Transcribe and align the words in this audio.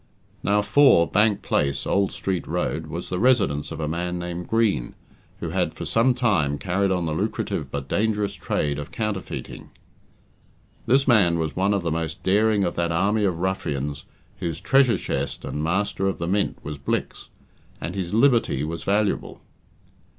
Now, 0.41 0.63
4, 0.63 1.05
Bank 1.09 1.43
place, 1.43 1.85
Old 1.85 2.11
Street 2.11 2.47
Road, 2.47 2.87
was 2.87 3.09
the 3.09 3.19
residence 3.19 3.71
of 3.71 3.79
a 3.79 3.87
man 3.87 4.17
named 4.17 4.47
Green, 4.47 4.95
who 5.39 5.51
had 5.51 5.75
for 5.75 5.85
some 5.85 6.15
time 6.15 6.57
carried 6.57 6.89
on 6.89 7.05
the 7.05 7.11
lucrative 7.13 7.69
but 7.69 7.87
dangerous 7.87 8.33
trade 8.33 8.79
of 8.79 8.91
"counterfeiting". 8.91 9.69
This 10.87 11.07
man 11.07 11.37
was 11.37 11.55
one 11.55 11.71
of 11.71 11.83
the 11.83 11.91
most 11.91 12.23
daring 12.23 12.63
of 12.63 12.73
that 12.77 12.91
army 12.91 13.25
of 13.25 13.37
ruffians 13.41 14.05
whose 14.39 14.59
treasure 14.59 14.97
chest 14.97 15.45
and 15.45 15.63
master 15.63 16.07
of 16.07 16.17
the 16.17 16.25
mint 16.27 16.57
was 16.63 16.79
Blicks, 16.79 17.29
and 17.79 17.93
his 17.93 18.11
liberty 18.11 18.63
was 18.63 18.81
valuable. 18.81 19.39